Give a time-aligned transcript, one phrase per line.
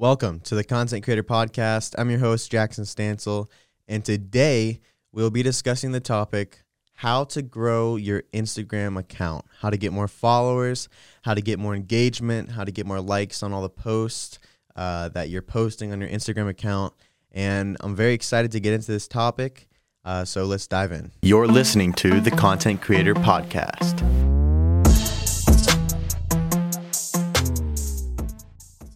[0.00, 1.94] Welcome to the Content Creator Podcast.
[1.98, 3.50] I'm your host, Jackson Stancil,
[3.86, 4.80] and today
[5.12, 6.64] we'll be discussing the topic
[6.94, 10.88] how to grow your Instagram account, how to get more followers,
[11.20, 14.38] how to get more engagement, how to get more likes on all the posts
[14.74, 16.94] uh, that you're posting on your Instagram account.
[17.30, 19.68] And I'm very excited to get into this topic.
[20.02, 21.12] Uh, so let's dive in.
[21.20, 24.29] You're listening to the Content Creator Podcast.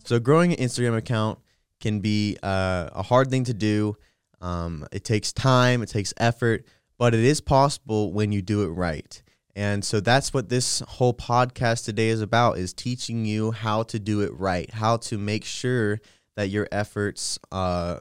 [0.05, 1.39] So growing an Instagram account
[1.81, 3.97] can be uh, a hard thing to do.
[4.41, 6.67] Um, it takes time, it takes effort,
[6.99, 9.23] but it is possible when you do it right.
[9.57, 13.99] And so that's what this whole podcast today is about is teaching you how to
[13.99, 16.01] do it right, how to make sure
[16.37, 17.99] that your efforts uh,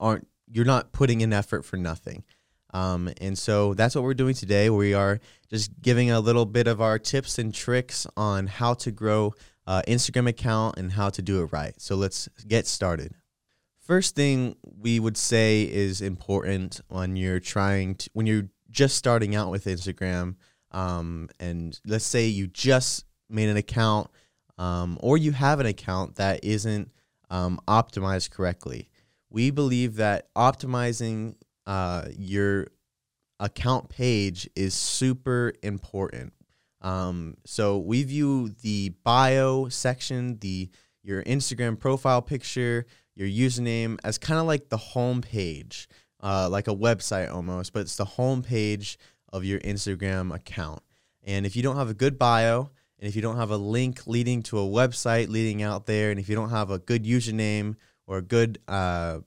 [0.00, 2.24] aren't you're not putting in effort for nothing.
[2.72, 4.68] Um, and so that's what we're doing today.
[4.70, 8.90] We are just giving a little bit of our tips and tricks on how to
[8.90, 9.34] grow
[9.66, 11.74] uh, Instagram account and how to do it right.
[11.80, 13.14] So let's get started.
[13.80, 19.34] First thing we would say is important when you're trying to, when you're just starting
[19.34, 20.36] out with Instagram,
[20.70, 24.10] um, and let's say you just made an account,
[24.58, 26.90] um, or you have an account that isn't
[27.30, 28.88] um, optimized correctly.
[29.30, 32.68] We believe that optimizing uh, your
[33.40, 36.32] account page is super important.
[36.84, 40.68] Um, so we view the bio section, the
[41.02, 45.88] your Instagram profile picture, your username as kind of like the home page,
[46.20, 48.98] uh, like a website almost, but it's the home page
[49.32, 50.82] of your Instagram account.
[51.22, 54.06] And if you don't have a good bio, and if you don't have a link
[54.06, 57.76] leading to a website leading out there, and if you don't have a good username
[58.06, 59.20] or a good uh,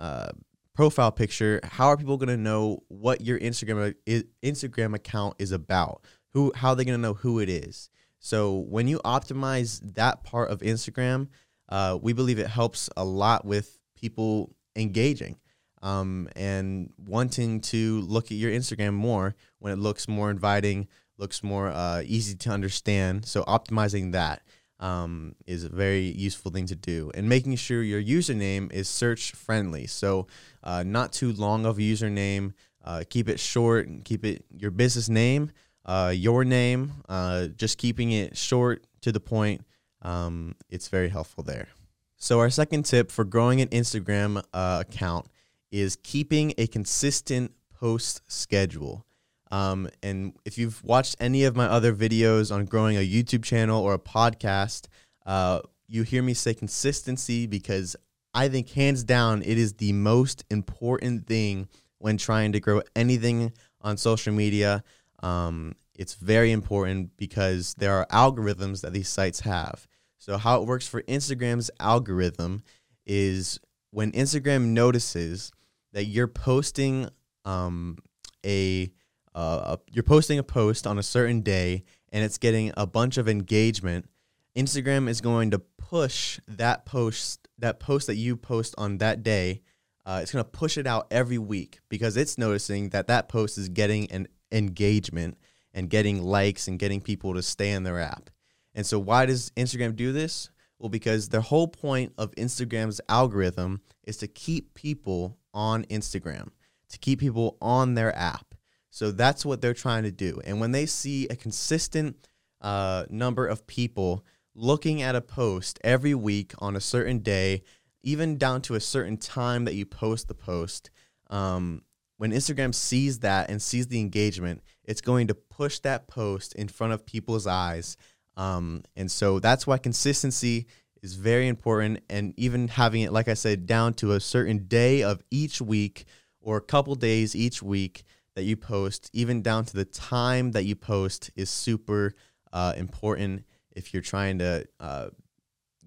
[0.00, 0.30] uh,
[0.74, 3.94] profile picture, how are people going to know what your Instagram
[4.42, 6.04] Instagram account is about?
[6.32, 7.90] Who how are they to know who it is.
[8.18, 11.28] So when you optimize that part of instagram
[11.68, 15.38] uh, we believe it helps a lot with people engaging
[15.82, 20.86] um, and wanting to look at your instagram more when it looks more inviting
[21.18, 23.24] looks more uh, easy to understand.
[23.24, 24.42] So optimizing that
[24.80, 29.32] um, is a very useful thing to do and making sure your username is search
[29.32, 29.86] friendly.
[29.86, 30.26] So
[30.62, 32.52] uh, not too long of a username
[32.84, 35.52] uh, keep it short and keep it your business name
[35.84, 39.64] uh, your name, uh, just keeping it short to the point.
[40.02, 41.68] Um, it's very helpful there.
[42.16, 45.26] So, our second tip for growing an Instagram uh, account
[45.70, 49.04] is keeping a consistent post schedule.
[49.50, 53.82] Um, and if you've watched any of my other videos on growing a YouTube channel
[53.82, 54.86] or a podcast,
[55.26, 57.94] uh, you hear me say consistency because
[58.34, 61.68] I think hands down it is the most important thing
[61.98, 64.82] when trying to grow anything on social media.
[65.22, 69.86] Um, it's very important because there are algorithms that these sites have.
[70.18, 72.62] So, how it works for Instagram's algorithm
[73.06, 73.60] is
[73.90, 75.52] when Instagram notices
[75.92, 77.08] that you're posting
[77.44, 77.98] um,
[78.44, 78.90] a,
[79.34, 83.16] uh, a you're posting a post on a certain day and it's getting a bunch
[83.18, 84.08] of engagement,
[84.56, 89.60] Instagram is going to push that post that post that you post on that day.
[90.04, 93.56] Uh, it's going to push it out every week because it's noticing that that post
[93.56, 95.38] is getting an engagement
[95.74, 98.30] and getting likes and getting people to stay in their app.
[98.74, 100.50] And so, why does Instagram do this?
[100.78, 106.48] Well, because the whole point of Instagram's algorithm is to keep people on Instagram,
[106.88, 108.54] to keep people on their app.
[108.90, 110.40] So that's what they're trying to do.
[110.44, 112.28] And when they see a consistent
[112.60, 114.24] uh, number of people
[114.54, 117.62] looking at a post every week on a certain day,
[118.02, 120.90] even down to a certain time that you post the post,
[121.30, 121.82] um,
[122.22, 126.68] when Instagram sees that and sees the engagement, it's going to push that post in
[126.68, 127.96] front of people's eyes.
[128.36, 130.68] Um, and so that's why consistency
[131.02, 131.98] is very important.
[132.08, 136.04] And even having it, like I said, down to a certain day of each week
[136.40, 138.04] or a couple days each week
[138.36, 142.14] that you post, even down to the time that you post, is super
[142.52, 145.08] uh, important if you're trying to uh,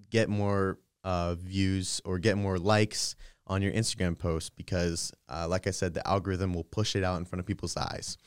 [0.09, 3.15] get more uh, views or get more likes
[3.47, 7.19] on your Instagram post because, uh, like I said, the algorithm will push it out
[7.19, 8.17] in front of people's eyes.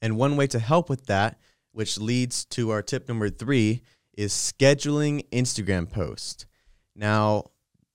[0.00, 1.40] And one way to help with that,
[1.72, 3.82] which leads to our tip number three,
[4.16, 6.46] is scheduling Instagram posts.
[6.94, 7.44] Now,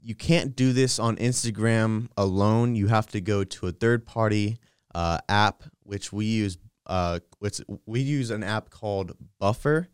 [0.01, 2.75] you can't do this on Instagram alone.
[2.75, 4.57] You have to go to a third party
[4.93, 6.57] uh, app, which we use.
[6.85, 9.87] Uh, which we use an app called Buffer.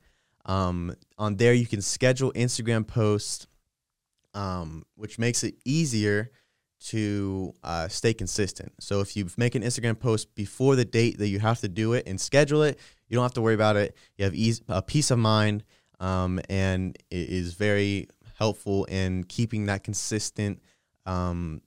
[0.45, 3.45] Um, on there, you can schedule Instagram posts,
[4.33, 6.31] um, which makes it easier
[6.79, 8.71] to uh, stay consistent.
[8.79, 11.93] So if you make an Instagram post before the date that you have to do
[11.93, 13.95] it and schedule it, you don't have to worry about it.
[14.17, 15.63] You have ease, a peace of mind,
[15.99, 20.61] um, and it is very helpful in keeping that consistent
[21.05, 21.61] um,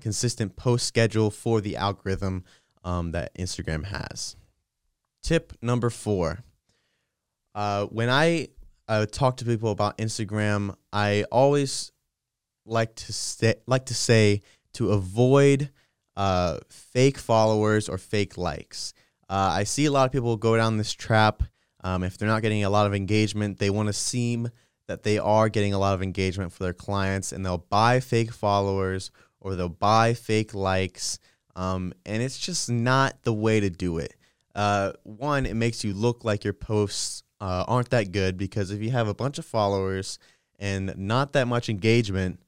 [0.00, 2.44] consistent post schedule for the algorithm
[2.82, 4.36] um, that Instagram has.
[5.22, 6.40] Tip number four.
[7.54, 8.48] Uh, when I
[8.88, 11.92] uh, talk to people about Instagram, I always
[12.70, 14.42] like to say, like to say
[14.74, 15.70] to avoid
[16.16, 18.92] uh, fake followers or fake likes.
[19.28, 21.42] Uh, I see a lot of people go down this trap.
[21.82, 24.50] Um, if they're not getting a lot of engagement, they want to seem
[24.86, 28.32] that they are getting a lot of engagement for their clients, and they'll buy fake
[28.32, 31.18] followers or they'll buy fake likes.
[31.56, 34.14] Um, and it's just not the way to do it.
[34.54, 38.82] Uh, one, it makes you look like your posts uh, aren't that good because if
[38.82, 40.18] you have a bunch of followers
[40.58, 42.40] and not that much engagement,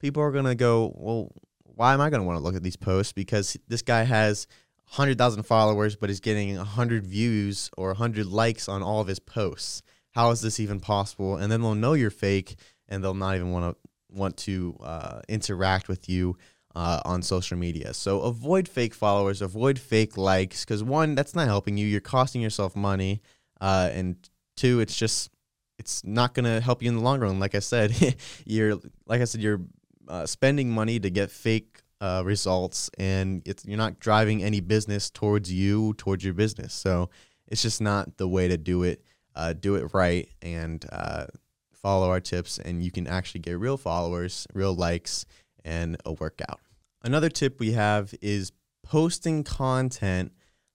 [0.00, 1.32] people are going to go, well,
[1.62, 3.12] why am I going to want to look at these posts?
[3.12, 4.46] Because this guy has
[4.90, 9.82] 100,000 followers, but he's getting 100 views or 100 likes on all of his posts.
[10.12, 11.36] How is this even possible?
[11.36, 12.56] And then they'll know you're fake
[12.88, 16.36] and they'll not even want to want to uh, interact with you
[16.74, 17.94] uh, on social media.
[17.94, 21.86] So avoid fake followers, avoid fake likes, because one, that's not helping you.
[21.86, 23.22] You're costing yourself money,
[23.60, 24.16] uh, and
[24.56, 25.30] two, it's just
[25.78, 27.40] it's not going to help you in the long run.
[27.40, 28.74] Like I said, you're
[29.06, 29.60] like I said, you're
[30.10, 35.52] uh, spending money to get fake uh, results, and you're not driving any business towards
[35.52, 36.74] you, towards your business.
[36.74, 37.10] So
[37.46, 39.04] it's just not the way to do it.
[39.36, 41.26] Uh, do it right and uh,
[41.72, 45.24] follow our tips, and you can actually get real followers, real likes,
[45.64, 46.58] and a workout.
[47.04, 48.50] Another tip we have is
[48.82, 50.32] posting content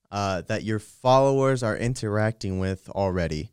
[0.10, 3.50] uh, that your followers are interacting with already.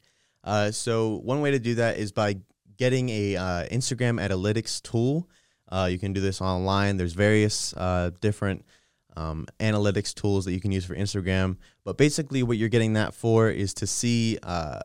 [0.70, 2.36] So one way to do that is by
[2.76, 3.34] getting a
[3.70, 5.28] Instagram analytics tool.
[5.72, 6.98] Uh, you can do this online.
[6.98, 8.64] There's various uh, different
[9.16, 11.56] um, analytics tools that you can use for Instagram.
[11.82, 14.80] But basically, what you're getting that for is to see uh,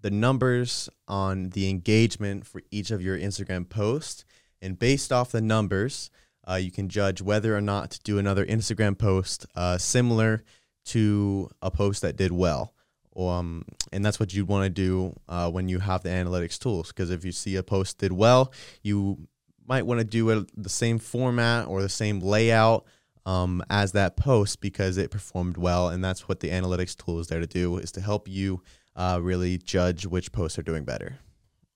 [0.00, 4.24] the numbers on the engagement for each of your Instagram posts.
[4.60, 6.10] And based off the numbers,
[6.48, 10.42] uh, you can judge whether or not to do another Instagram post uh, similar
[10.86, 12.74] to a post that did well.
[13.16, 16.88] Um, and that's what you'd want to do uh, when you have the analytics tools.
[16.88, 18.52] Because if you see a post did well,
[18.82, 19.28] you
[19.66, 22.84] might want to do the same format or the same layout
[23.24, 25.88] um, as that post because it performed well.
[25.88, 28.62] And that's what the analytics tool is there to do is to help you
[28.96, 31.18] uh, really judge which posts are doing better.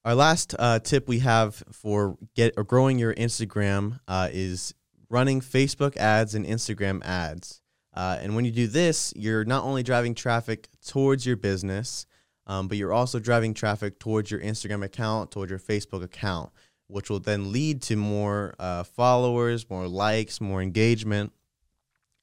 [0.05, 4.75] Our last uh, tip we have for get or growing your Instagram uh, is
[5.11, 7.61] running Facebook ads and Instagram ads.
[7.93, 12.07] Uh, and when you do this, you're not only driving traffic towards your business,
[12.47, 16.53] um, but you're also driving traffic towards your Instagram account, towards your Facebook account,
[16.89, 21.33] which will then lead to more uh, followers, more likes, more engagement.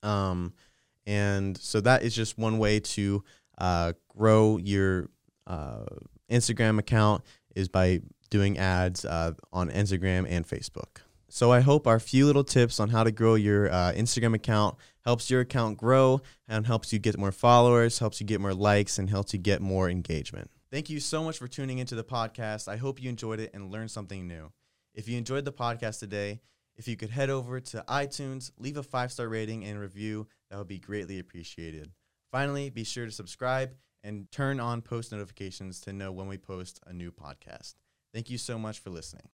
[0.01, 0.53] Um,
[1.05, 3.23] and so that is just one way to
[3.57, 5.09] uh, grow your
[5.47, 5.85] uh,
[6.29, 7.23] Instagram account
[7.55, 11.01] is by doing ads uh, on Instagram and Facebook.
[11.29, 14.75] So I hope our few little tips on how to grow your uh, Instagram account
[15.03, 18.99] helps your account grow and helps you get more followers, helps you get more likes,
[18.99, 20.49] and helps you get more engagement.
[20.73, 22.67] Thank you so much for tuning into the podcast.
[22.67, 24.51] I hope you enjoyed it and learned something new.
[24.95, 26.39] If you enjoyed the podcast today,
[26.75, 30.57] if you could head over to iTunes, leave a five star rating and review, that
[30.57, 31.91] would be greatly appreciated.
[32.31, 36.79] Finally, be sure to subscribe and turn on post notifications to know when we post
[36.87, 37.75] a new podcast.
[38.11, 39.29] Thank you so much for listening.